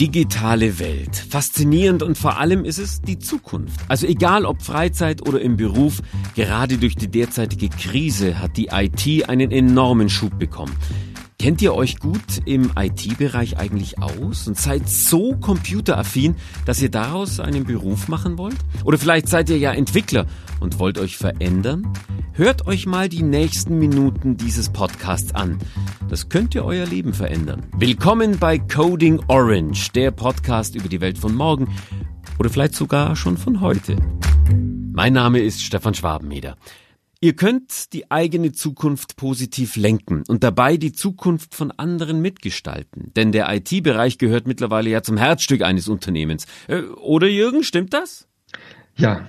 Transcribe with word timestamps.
digitale 0.00 0.78
Welt. 0.78 1.16
Faszinierend 1.16 2.02
und 2.02 2.16
vor 2.16 2.38
allem 2.38 2.64
ist 2.64 2.78
es 2.78 3.00
die 3.00 3.18
Zukunft. 3.18 3.80
Also 3.88 4.06
egal 4.06 4.44
ob 4.44 4.62
Freizeit 4.62 5.26
oder 5.26 5.40
im 5.40 5.56
Beruf, 5.56 6.02
gerade 6.36 6.78
durch 6.78 6.94
die 6.94 7.08
derzeitige 7.08 7.68
Krise 7.68 8.38
hat 8.38 8.56
die 8.56 8.68
IT 8.72 9.28
einen 9.28 9.50
enormen 9.50 10.08
Schub 10.08 10.38
bekommen. 10.38 10.72
Kennt 11.40 11.62
ihr 11.62 11.74
euch 11.74 12.00
gut 12.00 12.42
im 12.46 12.72
IT-Bereich 12.76 13.58
eigentlich 13.58 14.00
aus 14.00 14.48
und 14.48 14.58
seid 14.58 14.88
so 14.88 15.36
computeraffin, 15.36 16.34
dass 16.64 16.82
ihr 16.82 16.90
daraus 16.90 17.38
einen 17.38 17.64
Beruf 17.64 18.08
machen 18.08 18.38
wollt? 18.38 18.56
Oder 18.84 18.98
vielleicht 18.98 19.28
seid 19.28 19.48
ihr 19.48 19.58
ja 19.58 19.72
Entwickler 19.72 20.26
und 20.58 20.80
wollt 20.80 20.98
euch 20.98 21.16
verändern? 21.16 21.92
Hört 22.38 22.68
euch 22.68 22.86
mal 22.86 23.08
die 23.08 23.24
nächsten 23.24 23.80
Minuten 23.80 24.36
dieses 24.36 24.68
Podcasts 24.68 25.34
an. 25.34 25.58
Das 26.08 26.28
könnte 26.28 26.64
euer 26.64 26.86
Leben 26.86 27.12
verändern. 27.12 27.66
Willkommen 27.76 28.38
bei 28.38 28.58
Coding 28.58 29.20
Orange, 29.26 29.90
der 29.90 30.12
Podcast 30.12 30.76
über 30.76 30.88
die 30.88 31.00
Welt 31.00 31.18
von 31.18 31.34
morgen 31.34 31.74
oder 32.38 32.48
vielleicht 32.48 32.76
sogar 32.76 33.16
schon 33.16 33.36
von 33.36 33.60
heute. 33.60 33.96
Mein 34.92 35.14
Name 35.14 35.40
ist 35.40 35.64
Stefan 35.64 35.94
Schwabenmeder. 35.94 36.56
Ihr 37.20 37.34
könnt 37.34 37.92
die 37.92 38.08
eigene 38.08 38.52
Zukunft 38.52 39.16
positiv 39.16 39.74
lenken 39.74 40.22
und 40.28 40.44
dabei 40.44 40.76
die 40.76 40.92
Zukunft 40.92 41.56
von 41.56 41.72
anderen 41.72 42.22
mitgestalten. 42.22 43.12
Denn 43.16 43.32
der 43.32 43.52
IT-Bereich 43.52 44.16
gehört 44.16 44.46
mittlerweile 44.46 44.90
ja 44.90 45.02
zum 45.02 45.16
Herzstück 45.16 45.62
eines 45.62 45.88
Unternehmens. 45.88 46.46
Äh, 46.68 46.82
oder 46.82 47.26
Jürgen, 47.26 47.64
stimmt 47.64 47.92
das? 47.92 48.28
Ja. 48.94 49.26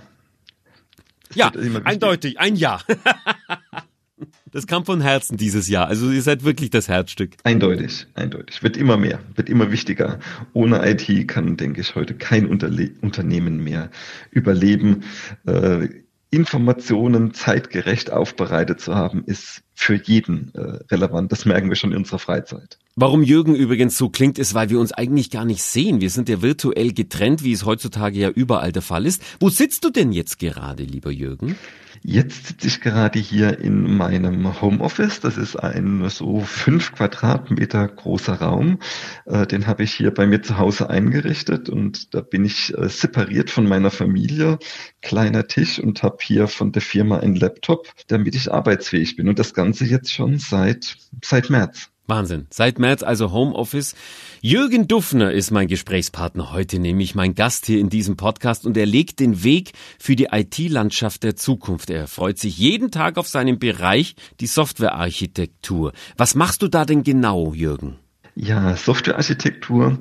Ja, 1.34 1.52
eindeutig, 1.84 2.40
ein 2.40 2.56
Ja. 2.56 2.80
Das 4.52 4.68
kam 4.68 4.84
von 4.84 5.00
Herzen 5.00 5.38
dieses 5.38 5.68
Jahr. 5.70 5.88
Also 5.88 6.10
ihr 6.10 6.22
seid 6.22 6.44
wirklich 6.44 6.72
das 6.72 6.88
Herzstück. 6.88 7.36
Eindeutig, 7.44 8.08
eindeutig. 8.16 8.64
Wird 8.64 8.78
immer 8.78 8.98
mehr, 8.98 9.20
wird 9.36 9.48
immer 9.48 9.72
wichtiger. 9.72 10.20
Ohne 10.54 10.82
IT 10.90 11.28
kann, 11.28 11.56
denke 11.56 11.82
ich, 11.82 11.96
heute 11.96 12.16
kein 12.16 12.48
Unterle 12.48 12.92
Unternehmen 13.02 13.64
mehr 13.64 13.92
überleben. 14.32 15.04
Äh, 15.46 15.90
Informationen 16.32 17.34
zeitgerecht 17.34 18.12
aufbereitet 18.12 18.80
zu 18.80 18.96
haben, 18.96 19.24
ist 19.26 19.64
für 19.74 19.96
jeden 19.96 20.54
äh, 20.54 20.84
relevant. 20.92 21.32
Das 21.32 21.46
merken 21.46 21.70
wir 21.70 21.76
schon 21.76 21.92
in 21.92 22.00
unserer 22.00 22.20
Freizeit. 22.20 22.78
Warum 22.96 23.24
Jürgen 23.24 23.56
übrigens 23.56 23.98
so 23.98 24.10
klingt, 24.10 24.38
ist, 24.38 24.54
weil 24.54 24.70
wir 24.70 24.80
uns 24.80 24.92
eigentlich 24.92 25.32
gar 25.32 25.46
nicht 25.46 25.64
sehen. 25.64 26.02
Wir 26.02 26.10
sind 26.10 26.28
ja 26.30 26.42
virtuell 26.42 26.92
getrennt, 26.92 27.44
wie 27.44 27.54
es 27.54 27.66
heutzutage 27.66 28.20
ja 28.20 28.30
überall 28.30 28.72
der 28.72 28.82
Fall 28.82 29.06
ist. 29.06 29.24
Wo 29.40 29.50
sitzt 29.50 29.86
du 29.86 29.90
denn 29.90 30.12
jetzt 30.12 30.38
gerade, 30.38 30.84
lieber 30.84 31.12
Jürgen? 31.12 31.56
Jetzt 32.02 32.48
sitze 32.48 32.68
ich 32.68 32.82
gerade 32.82 33.20
hier 33.20 33.60
in 33.60 33.98
meinem 33.98 34.62
Homeoffice. 34.62 35.20
Das 35.20 35.38
ist 35.38 35.58
ein 35.58 36.08
so 36.10 36.40
fünf 36.42 36.94
Quadratmeter 36.94 37.88
großer 37.88 38.36
Raum. 38.36 38.80
Äh, 39.26 39.48
den 39.48 39.68
habe 39.68 39.84
ich 39.84 39.94
hier 39.94 40.14
bei 40.14 40.26
mir 40.26 40.42
zu 40.42 40.58
Hause 40.58 40.90
eingerichtet 40.90 41.70
und 41.70 42.14
da 42.14 42.22
bin 42.22 42.46
ich 42.46 42.78
äh, 42.78 42.88
separiert 42.88 43.50
von 43.50 43.68
meiner 43.68 43.92
Familie. 43.92 44.60
Kleiner 45.02 45.48
Tisch 45.48 45.80
und 45.80 46.04
habe 46.04 46.18
hier 46.22 46.48
von 46.48 46.72
der 46.72 46.82
Firma 46.82 47.20
einen 47.20 47.36
Laptop, 47.36 47.88
damit 48.08 48.36
ich 48.36 48.52
arbeitsfähig 48.52 49.16
bin. 49.16 49.28
Und 49.30 49.40
das 49.40 49.54
Ganze 49.54 49.86
jetzt 49.86 50.12
schon 50.12 50.40
seit, 50.40 50.98
seit 51.24 51.50
März. 51.50 51.90
Wahnsinn. 52.10 52.48
Seit 52.50 52.80
März 52.80 53.04
also 53.04 53.32
Homeoffice. 53.32 53.96
Jürgen 54.42 54.88
Duffner 54.88 55.32
ist 55.32 55.52
mein 55.52 55.68
Gesprächspartner 55.68 56.52
heute, 56.52 56.80
nämlich 56.80 57.16
mein 57.16 57.36
Gast 57.36 57.68
hier 57.68 57.80
in 57.80 57.90
diesem 57.90 58.18
Podcast 58.18 58.66
und 58.66 58.76
er 58.76 58.86
legt 58.86 59.20
den 59.20 59.44
Weg 59.44 59.74
für 60.00 60.16
die 60.16 60.30
IT-Landschaft 60.32 61.24
der 61.24 61.36
Zukunft. 61.36 61.90
Er 61.90 62.08
freut 62.08 62.40
sich 62.40 62.58
jeden 62.58 62.92
Tag 62.92 63.18
auf 63.18 63.28
seinen 63.28 63.60
Bereich, 63.60 64.16
die 64.40 64.48
Softwarearchitektur. 64.48 65.94
Was 66.18 66.36
machst 66.36 66.62
du 66.62 66.68
da 66.68 66.84
denn 66.86 67.04
genau, 67.04 67.54
Jürgen? 67.54 67.98
Ja, 68.42 68.74
Softwarearchitektur, 68.78 70.00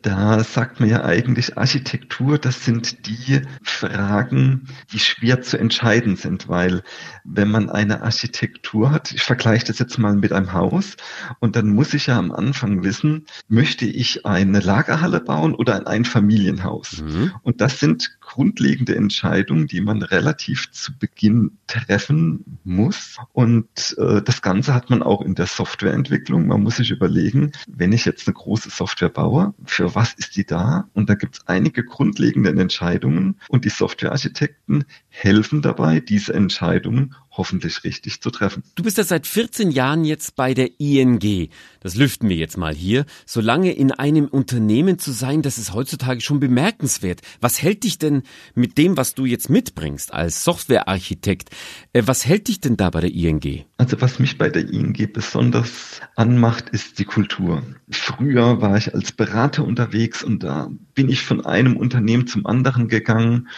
da 0.00 0.42
sagt 0.42 0.80
man 0.80 0.88
ja 0.88 1.04
eigentlich 1.04 1.58
Architektur, 1.58 2.38
das 2.38 2.64
sind 2.64 3.06
die 3.06 3.42
Fragen, 3.62 4.68
die 4.90 4.98
schwer 4.98 5.42
zu 5.42 5.58
entscheiden 5.58 6.16
sind, 6.16 6.48
weil 6.48 6.82
wenn 7.24 7.50
man 7.50 7.68
eine 7.68 8.02
Architektur 8.02 8.90
hat, 8.90 9.12
ich 9.12 9.20
vergleiche 9.20 9.66
das 9.66 9.80
jetzt 9.80 9.98
mal 9.98 10.14
mit 10.14 10.32
einem 10.32 10.54
Haus 10.54 10.96
und 11.40 11.56
dann 11.56 11.74
muss 11.74 11.92
ich 11.92 12.06
ja 12.06 12.18
am 12.18 12.32
Anfang 12.32 12.84
wissen, 12.84 13.26
möchte 13.48 13.84
ich 13.84 14.24
eine 14.24 14.60
Lagerhalle 14.60 15.20
bauen 15.20 15.54
oder 15.54 15.74
ein 15.76 15.86
Einfamilienhaus? 15.86 17.02
Mhm. 17.02 17.32
Und 17.42 17.60
das 17.60 17.80
sind 17.80 18.16
grundlegende 18.22 18.96
Entscheidungen, 18.96 19.66
die 19.66 19.82
man 19.82 20.00
relativ 20.00 20.70
zu 20.72 20.96
Beginn 20.98 21.58
treffen 21.66 22.58
muss. 22.64 23.18
Und 23.34 23.94
äh, 23.98 24.22
das 24.22 24.40
Ganze 24.40 24.72
hat 24.72 24.88
man 24.88 25.02
auch 25.02 25.20
in 25.20 25.34
der 25.34 25.46
Softwareentwicklung. 25.46 26.46
Man 26.46 26.62
muss 26.62 26.76
sich 26.76 26.90
überlegen, 26.90 27.52
wenn 27.76 27.92
ich 27.92 28.04
jetzt 28.04 28.26
eine 28.26 28.34
große 28.34 28.70
Software 28.70 29.08
baue, 29.08 29.54
für 29.64 29.94
was 29.94 30.14
ist 30.14 30.36
die 30.36 30.44
da? 30.44 30.88
Und 30.94 31.10
da 31.10 31.14
gibt 31.14 31.36
es 31.36 31.46
einige 31.46 31.84
grundlegende 31.84 32.50
Entscheidungen 32.50 33.40
und 33.48 33.64
die 33.64 33.70
Softwarearchitekten 33.70 34.84
helfen 35.08 35.62
dabei, 35.62 36.00
diese 36.00 36.34
Entscheidungen 36.34 37.14
hoffentlich 37.36 37.84
richtig 37.84 38.20
zu 38.20 38.30
treffen. 38.30 38.62
Du 38.74 38.82
bist 38.82 38.98
ja 38.98 39.04
seit 39.04 39.26
14 39.26 39.70
Jahren 39.70 40.04
jetzt 40.04 40.36
bei 40.36 40.54
der 40.54 40.78
ING. 40.78 41.48
Das 41.80 41.96
lüften 41.96 42.28
wir 42.28 42.36
jetzt 42.36 42.56
mal 42.56 42.74
hier. 42.74 43.06
So 43.26 43.40
lange 43.40 43.72
in 43.72 43.90
einem 43.90 44.26
Unternehmen 44.26 44.98
zu 44.98 45.10
sein, 45.10 45.42
das 45.42 45.58
ist 45.58 45.74
heutzutage 45.74 46.20
schon 46.20 46.40
bemerkenswert. 46.40 47.22
Was 47.40 47.60
hält 47.60 47.84
dich 47.84 47.98
denn 47.98 48.22
mit 48.54 48.78
dem, 48.78 48.96
was 48.96 49.14
du 49.14 49.24
jetzt 49.24 49.50
mitbringst 49.50 50.12
als 50.12 50.44
Softwarearchitekt, 50.44 51.50
äh, 51.92 52.02
was 52.06 52.24
hält 52.24 52.48
dich 52.48 52.60
denn 52.60 52.76
da 52.76 52.90
bei 52.90 53.00
der 53.00 53.12
ING? 53.12 53.64
Also 53.78 54.00
was 54.00 54.18
mich 54.18 54.38
bei 54.38 54.48
der 54.48 54.68
ING 54.68 54.96
besonders 55.12 56.00
anmacht, 56.14 56.68
ist 56.70 56.98
die 56.98 57.04
Kultur. 57.04 57.63
Früher 57.90 58.60
war 58.60 58.76
ich 58.76 58.94
als 58.94 59.12
Berater 59.12 59.64
unterwegs 59.64 60.22
und 60.22 60.42
da 60.42 60.70
bin 60.94 61.08
ich 61.08 61.22
von 61.22 61.44
einem 61.44 61.76
Unternehmen 61.76 62.26
zum 62.26 62.46
anderen 62.46 62.88
gegangen 62.88 63.48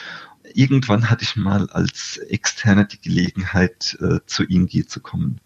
irgendwann 0.54 1.10
hatte 1.10 1.24
ich 1.24 1.36
mal 1.36 1.68
als 1.70 2.16
Externer 2.16 2.84
die 2.84 3.00
Gelegenheit, 3.00 3.96
äh, 4.00 4.20
zu 4.26 4.44
ING 4.44 4.88
zu 4.88 5.00
kommen. 5.00 5.40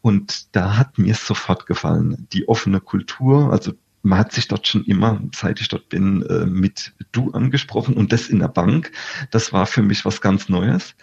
Und 0.00 0.54
da 0.56 0.76
hat 0.76 0.98
mir 0.98 1.14
sofort 1.14 1.66
gefallen, 1.66 2.26
die 2.32 2.48
offene 2.48 2.80
Kultur, 2.80 3.52
also 3.52 3.72
man 4.02 4.18
hat 4.18 4.32
sich 4.32 4.48
dort 4.48 4.66
schon 4.66 4.84
immer, 4.84 5.20
seit 5.34 5.60
ich 5.60 5.68
dort 5.68 5.88
bin, 5.88 6.22
äh, 6.26 6.44
mit 6.44 6.92
du 7.12 7.30
angesprochen 7.32 7.94
und 7.94 8.12
das 8.12 8.28
in 8.28 8.40
der 8.40 8.48
Bank. 8.48 8.92
Das 9.30 9.52
war 9.52 9.66
für 9.66 9.82
mich 9.82 10.04
was 10.04 10.20
ganz 10.20 10.48
Neues. 10.48 10.94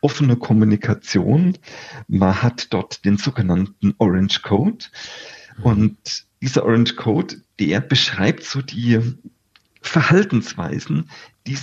Offene 0.00 0.36
Kommunikation. 0.36 1.58
Man 2.08 2.42
hat 2.42 2.72
dort 2.72 3.04
den 3.04 3.18
sogenannten 3.18 3.94
Orange 3.98 4.40
Code. 4.40 4.86
Und 5.62 6.24
dieser 6.42 6.64
Orange 6.64 6.96
Code, 6.96 7.42
der 7.58 7.80
beschreibt 7.80 8.44
so 8.44 8.62
die 8.62 9.00
Verhaltensweisen, 9.82 11.10
die 11.46 11.58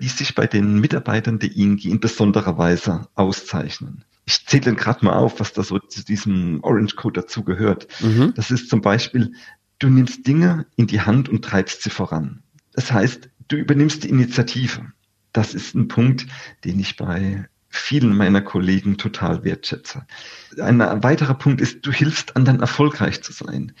die 0.00 0.08
sich 0.08 0.34
bei 0.34 0.48
den 0.48 0.80
Mitarbeitern 0.80 1.38
der 1.38 1.54
ING 1.54 1.78
in 1.84 2.00
besonderer 2.00 2.58
Weise 2.58 3.06
auszeichnen. 3.14 4.04
Ich 4.24 4.44
zähle 4.44 4.74
gerade 4.74 5.04
mal 5.04 5.16
auf, 5.16 5.38
was 5.38 5.52
da 5.52 5.62
so 5.62 5.78
zu 5.78 6.04
diesem 6.04 6.58
Orange 6.64 6.96
Code 6.96 7.20
dazu 7.20 7.44
gehört. 7.44 7.86
Mhm. 8.00 8.32
Das 8.34 8.50
ist 8.50 8.68
zum 8.68 8.82
Beispiel, 8.82 9.32
du 9.78 9.88
nimmst 9.88 10.26
Dinge 10.26 10.66
in 10.76 10.88
die 10.88 11.00
Hand 11.00 11.28
und 11.28 11.44
treibst 11.44 11.82
sie 11.82 11.90
voran. 11.90 12.42
Das 12.72 12.92
heißt, 12.92 13.30
du 13.46 13.56
übernimmst 13.56 14.04
die 14.04 14.10
Initiative. 14.10 14.92
Das 15.32 15.54
ist 15.54 15.74
ein 15.74 15.88
Punkt, 15.88 16.26
den 16.64 16.80
ich 16.80 16.96
bei 16.96 17.48
vielen 17.68 18.16
meiner 18.16 18.40
Kollegen 18.40 18.96
total 18.96 19.44
wertschätze. 19.44 20.06
Ein 20.60 20.80
weiterer 21.02 21.34
Punkt 21.34 21.60
ist, 21.60 21.84
du 21.84 21.92
hilfst 21.92 22.36
anderen 22.36 22.60
erfolgreich 22.60 23.22
zu 23.22 23.32
sein. 23.32 23.72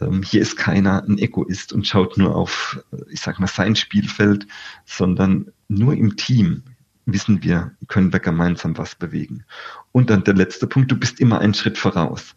Ähm, 0.00 0.22
hier 0.22 0.42
ist 0.42 0.56
keiner 0.56 1.02
ein 1.04 1.18
Egoist 1.18 1.72
und 1.72 1.86
schaut 1.86 2.18
nur 2.18 2.34
auf, 2.34 2.82
äh, 2.92 2.98
ich 3.10 3.20
sag 3.20 3.40
mal, 3.40 3.46
sein 3.46 3.76
Spielfeld, 3.76 4.46
sondern 4.84 5.52
nur 5.68 5.94
im 5.94 6.16
Team 6.16 6.62
wissen 7.06 7.42
wir, 7.42 7.72
können 7.88 8.12
wir 8.12 8.20
gemeinsam 8.20 8.76
was 8.78 8.94
bewegen. 8.94 9.44
Und 9.92 10.10
dann 10.10 10.24
der 10.24 10.34
letzte 10.34 10.66
Punkt, 10.66 10.90
du 10.90 10.96
bist 10.96 11.20
immer 11.20 11.40
einen 11.40 11.54
Schritt 11.54 11.78
voraus. 11.78 12.34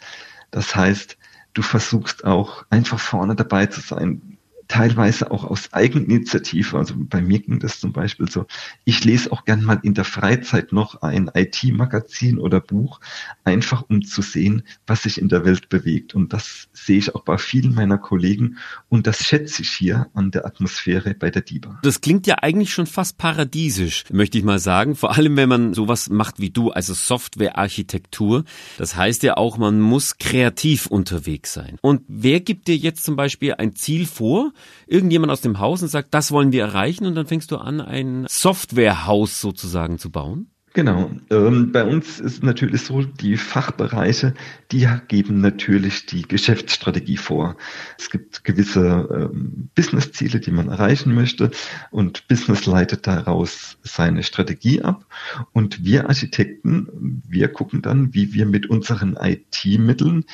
Das 0.52 0.76
heißt, 0.76 1.18
du 1.54 1.62
versuchst 1.62 2.24
auch 2.24 2.66
einfach 2.70 3.00
vorne 3.00 3.36
dabei 3.36 3.66
zu 3.66 3.82
sein 3.82 4.39
teilweise 4.70 5.32
auch 5.32 5.44
aus 5.44 5.74
Eigeninitiative. 5.74 6.78
Also 6.78 6.94
bei 6.96 7.22
mir 7.22 7.40
ging 7.40 7.60
das 7.60 7.80
zum 7.80 7.92
Beispiel 7.92 8.30
so. 8.30 8.46
Ich 8.86 9.04
lese 9.04 9.32
auch 9.32 9.44
gern 9.44 9.64
mal 9.64 9.80
in 9.84 9.96
der 9.96 10.06
Freizeit 10.06 10.72
noch 10.72 11.02
ein 11.02 11.30
IT-Magazin 11.34 12.38
oder 12.38 12.62
Buch, 12.62 13.02
einfach 13.44 13.84
um 13.90 14.04
zu 14.04 14.22
sehen, 14.22 14.62
was 14.88 15.04
sich 15.04 15.20
in 15.20 15.28
der 15.28 15.44
Welt 15.44 15.70
bewegt. 15.70 16.14
Und 16.14 16.34
das 16.34 16.70
sehe 16.72 17.00
ich 17.00 17.16
auch 17.16 17.24
bei 17.24 17.38
vielen 17.38 17.74
meiner 17.74 17.98
Kollegen 17.98 18.58
und 18.90 19.08
das 19.08 19.26
schätze 19.26 19.64
ich 19.64 19.72
hier 19.72 20.08
an 20.14 20.30
der 20.30 20.46
Atmosphäre 20.46 21.16
bei 21.16 21.32
der 21.32 21.42
DIBA. 21.42 21.80
Das 21.82 22.00
klingt 22.00 22.28
ja 22.28 22.36
eigentlich 22.36 22.72
schon 22.72 22.86
fast 22.86 23.18
paradiesisch, 23.18 24.06
möchte 24.12 24.38
ich 24.38 24.44
mal 24.44 24.60
sagen. 24.60 24.96
Vor 24.96 25.16
allem, 25.18 25.36
wenn 25.36 25.50
man 25.50 25.74
sowas 25.74 26.10
macht 26.10 26.40
wie 26.40 26.52
du, 26.52 26.70
also 26.70 26.94
Softwarearchitektur. 26.94 28.46
Das 28.78 28.96
heißt 28.96 29.24
ja 29.24 29.38
auch, 29.38 29.58
man 29.58 29.80
muss 29.80 30.20
kreativ 30.20 30.86
unterwegs 30.86 31.54
sein. 31.54 31.78
Und 31.82 32.04
wer 32.08 32.40
gibt 32.40 32.68
dir 32.68 32.78
jetzt 32.78 33.04
zum 33.04 33.16
Beispiel 33.16 33.56
ein 33.56 33.76
Ziel 33.76 34.06
vor? 34.06 34.54
Irgendjemand 34.88 35.32
aus 35.32 35.42
dem 35.42 35.60
Haus 35.60 35.82
und 35.82 35.90
sagt, 35.90 36.14
das 36.14 36.32
wollen 36.32 36.52
wir 36.52 36.64
erreichen 36.64 37.06
und 37.06 37.16
dann 37.16 37.28
fängst 37.28 37.52
du 37.52 37.58
an, 37.58 37.82
ein 37.82 38.26
Softwarehaus 38.30 39.42
sozusagen 39.42 40.00
zu 40.00 40.12
bauen? 40.12 40.52
Genau. 40.74 41.12
Ähm, 41.32 41.72
bei 41.72 41.84
uns 41.84 42.20
ist 42.20 42.44
natürlich 42.44 42.84
so, 42.84 43.02
die 43.02 43.38
Fachbereiche, 43.38 44.36
die 44.72 44.88
geben 45.08 45.42
natürlich 45.42 46.06
die 46.06 46.22
Geschäftsstrategie 46.22 47.18
vor. 47.18 47.58
Es 47.98 48.12
gibt 48.12 48.44
gewisse 48.44 49.10
ähm, 49.12 49.70
Businessziele, 49.74 50.40
die 50.40 50.52
man 50.52 50.70
erreichen 50.70 51.16
möchte 51.16 51.50
und 51.90 52.28
Business 52.28 52.68
leitet 52.68 53.08
daraus 53.08 53.78
seine 53.82 54.22
Strategie 54.22 54.82
ab. 54.84 55.06
Und 55.54 55.84
wir 55.84 56.08
Architekten, 56.08 57.24
wir 57.28 57.48
gucken 57.48 57.82
dann, 57.82 58.14
wie 58.14 58.34
wir 58.34 58.46
mit 58.46 58.70
unseren 58.70 59.18
IT-Mitteln 59.20 60.26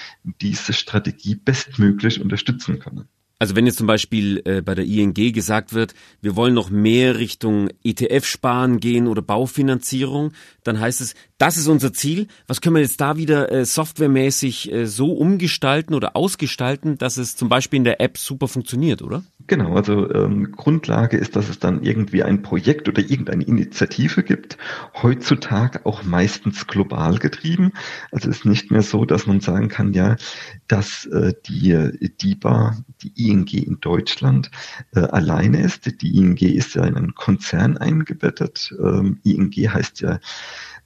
diese 0.41 0.73
Strategie 0.73 1.35
bestmöglich 1.35 2.19
unterstützen 2.21 2.79
können. 2.79 3.07
Also 3.37 3.55
wenn 3.55 3.65
jetzt 3.65 3.77
zum 3.77 3.87
Beispiel 3.87 4.41
äh, 4.45 4.61
bei 4.61 4.75
der 4.75 4.85
ING 4.85 5.13
gesagt 5.13 5.73
wird, 5.73 5.93
wir 6.21 6.37
wollen 6.37 6.53
noch 6.53 6.69
mehr 6.69 7.17
Richtung 7.17 7.69
ETF-Sparen 7.83 8.79
gehen 8.79 9.07
oder 9.07 9.21
Baufinanzierung, 9.21 10.31
dann 10.63 10.79
heißt 10.79 11.01
es, 11.01 11.15
das 11.37 11.57
ist 11.57 11.67
unser 11.67 11.91
Ziel. 11.91 12.27
Was 12.47 12.61
können 12.61 12.75
wir 12.75 12.81
jetzt 12.81 13.01
da 13.01 13.17
wieder 13.17 13.51
äh, 13.51 13.65
softwaremäßig 13.65 14.71
äh, 14.71 14.85
so 14.87 15.11
umgestalten 15.11 15.93
oder 15.93 16.15
ausgestalten, 16.15 16.97
dass 16.97 17.17
es 17.17 17.35
zum 17.35 17.49
Beispiel 17.49 17.77
in 17.77 17.83
der 17.83 17.99
App 17.99 18.17
super 18.17 18.47
funktioniert, 18.47 19.01
oder? 19.01 19.23
Genau, 19.47 19.75
also 19.75 20.09
ähm, 20.11 20.53
Grundlage 20.53 21.17
ist, 21.17 21.35
dass 21.35 21.49
es 21.49 21.59
dann 21.59 21.83
irgendwie 21.83 22.23
ein 22.23 22.41
Projekt 22.41 22.87
oder 22.87 23.01
irgendeine 23.01 23.43
Initiative 23.43 24.23
gibt. 24.23 24.57
Heutzutage 25.03 25.85
auch 25.85 26.03
meistens 26.03 26.65
global 26.65 27.19
getrieben. 27.19 27.73
Also 28.11 28.29
es 28.29 28.37
ist 28.37 28.45
nicht 28.45 28.71
mehr 28.71 28.81
so, 28.81 29.05
dass 29.05 29.27
man 29.27 29.41
sagen 29.41 29.67
kann, 29.67 29.93
ja, 29.93 30.15
dass 30.67 31.05
äh, 31.05 31.33
die 31.45 32.09
DIBA, 32.21 32.77
die 33.01 33.29
ING 33.29 33.47
in 33.47 33.79
Deutschland 33.79 34.49
äh, 34.93 35.01
alleine 35.01 35.61
ist. 35.61 36.01
Die 36.01 36.17
ING 36.17 36.37
ist 36.37 36.75
ja 36.75 36.85
in 36.85 36.95
einen 36.95 37.15
Konzern 37.15 37.77
eingebettet. 37.77 38.73
Ähm, 38.79 39.19
ING 39.23 39.51
heißt 39.51 40.01
ja 40.01 40.19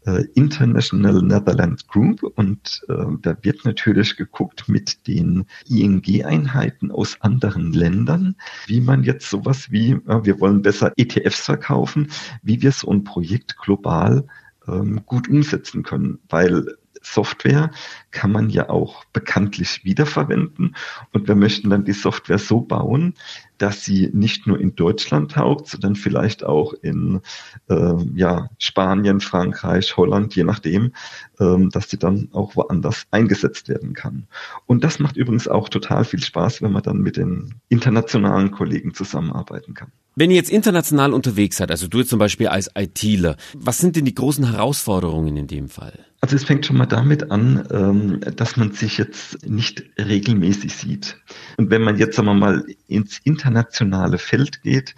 äh, 0.05 0.25
International 0.35 1.21
Netherlands 1.21 1.87
Group 1.87 2.23
und 2.23 2.81
äh, 2.87 3.05
da 3.21 3.35
wird 3.41 3.65
natürlich 3.65 4.15
geguckt 4.15 4.67
mit 4.67 5.07
den 5.07 5.45
ING-Einheiten 5.67 6.91
aus 6.91 7.17
anderen 7.21 7.73
Ländern, 7.73 8.35
wie 8.67 8.81
man 8.81 9.03
jetzt 9.03 9.29
sowas 9.29 9.71
wie, 9.71 9.91
äh, 9.91 10.23
wir 10.23 10.39
wollen 10.39 10.61
besser 10.61 10.93
ETFs 10.97 11.41
verkaufen, 11.41 12.11
wie 12.43 12.61
wir 12.61 12.71
so 12.71 12.89
ein 12.89 13.03
Projekt 13.03 13.57
global 13.57 14.25
ähm, 14.67 15.01
gut 15.05 15.27
umsetzen 15.27 15.83
können, 15.83 16.19
weil 16.29 16.65
Software 17.01 17.71
kann 18.11 18.31
man 18.31 18.49
ja 18.49 18.69
auch 18.69 19.05
bekanntlich 19.05 19.83
wiederverwenden 19.83 20.75
und 21.13 21.27
wir 21.27 21.35
möchten 21.35 21.69
dann 21.69 21.85
die 21.85 21.93
Software 21.93 22.39
so 22.39 22.61
bauen, 22.61 23.13
dass 23.57 23.83
sie 23.83 24.09
nicht 24.13 24.47
nur 24.47 24.59
in 24.59 24.75
Deutschland 24.75 25.31
taugt, 25.31 25.67
sondern 25.67 25.95
vielleicht 25.95 26.43
auch 26.43 26.73
in 26.73 27.21
äh, 27.69 27.95
ja, 28.15 28.49
Spanien, 28.57 29.19
Frankreich, 29.19 29.95
Holland, 29.97 30.35
je 30.35 30.43
nachdem, 30.43 30.93
ähm, 31.39 31.69
dass 31.69 31.89
sie 31.89 31.97
dann 31.97 32.29
auch 32.31 32.55
woanders 32.55 33.05
eingesetzt 33.11 33.69
werden 33.69 33.93
kann. 33.93 34.27
Und 34.65 34.83
das 34.83 34.99
macht 34.99 35.17
übrigens 35.17 35.47
auch 35.47 35.69
total 35.69 36.05
viel 36.05 36.23
Spaß, 36.23 36.61
wenn 36.61 36.71
man 36.71 36.83
dann 36.83 36.99
mit 36.99 37.17
den 37.17 37.55
internationalen 37.67 38.51
Kollegen 38.51 38.93
zusammenarbeiten 38.93 39.73
kann. 39.73 39.91
Wenn 40.15 40.31
ihr 40.31 40.37
jetzt 40.37 40.49
international 40.49 41.13
unterwegs 41.13 41.57
seid, 41.57 41.71
also 41.71 41.87
du 41.87 42.03
zum 42.03 42.19
Beispiel 42.19 42.47
als 42.47 42.69
ITler, 42.75 43.37
was 43.55 43.77
sind 43.77 43.95
denn 43.95 44.05
die 44.05 44.15
großen 44.15 44.49
Herausforderungen 44.51 45.37
in 45.37 45.47
dem 45.47 45.69
Fall? 45.69 46.08
Also 46.21 46.35
es 46.35 46.43
fängt 46.43 46.65
schon 46.65 46.77
mal 46.77 46.85
damit 46.85 47.31
an, 47.31 47.65
ähm, 47.71 48.19
dass 48.35 48.57
man 48.57 48.73
sich 48.73 48.97
jetzt 48.97 49.47
nicht 49.47 49.83
regelmäßig 49.97 50.75
sieht. 50.75 51.17
Und 51.57 51.69
wenn 51.69 51.81
man 51.81 51.97
jetzt, 51.97 52.17
sagen 52.17 52.27
wir 52.27 52.33
mal, 52.33 52.65
ins 52.87 53.19
internationale 53.23 54.17
Feld 54.17 54.61
geht, 54.61 54.95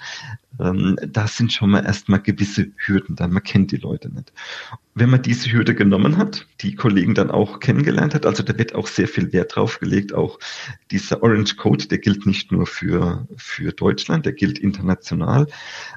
ähm, 0.62 0.98
da 1.08 1.28
sind 1.28 1.52
schon 1.52 1.72
mal 1.72 1.84
erstmal 1.86 2.22
gewisse 2.22 2.68
Hürden 2.78 3.16
da. 3.16 3.28
Man 3.28 3.44
kennt 3.44 3.72
die 3.72 3.78
Leute 3.78 4.14
nicht. 4.14 4.32
Wenn 4.94 5.10
man 5.10 5.22
diese 5.22 5.52
Hürde 5.52 5.74
genommen 5.74 6.18
hat, 6.18 6.48
die 6.60 6.76
Kollegen 6.76 7.16
dann 7.16 7.32
auch 7.32 7.62
kennengelernt 7.62 8.14
hat, 8.14 8.26
also 8.26 8.44
da 8.44 8.58
wird 8.58 8.76
auch 8.76 8.88
sehr 8.88 9.08
viel 9.08 9.32
Wert 9.32 9.56
drauf 9.56 9.80
gelegt, 9.80 10.14
auch 10.14 10.38
dieser 10.92 11.24
Orange 11.24 11.56
Code, 11.56 11.88
der 11.88 11.98
gilt 11.98 12.26
nicht 12.26 12.52
nur 12.52 12.68
für, 12.68 13.26
für 13.38 13.72
Deutschland, 13.72 14.26
der 14.26 14.34
gilt 14.34 14.60
international. 14.60 15.48